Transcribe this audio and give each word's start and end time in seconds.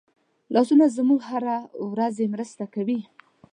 لاسونه 0.53 0.85
زموږ 0.97 1.19
هره 1.29 1.57
ورځي 1.91 2.25
مرسته 2.33 2.63
کوي 2.73 2.99